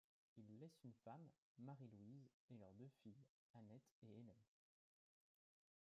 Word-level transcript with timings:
Il 0.39 0.57
laisse 0.59 0.83
une 0.83 0.95
femme, 1.05 1.29
Marie-Louise, 1.59 2.31
et 2.49 2.57
leurs 2.57 2.73
deux 2.73 2.89
filles, 3.03 3.23
Annette 3.53 3.93
et 4.01 4.11
Hélène. 4.17 4.47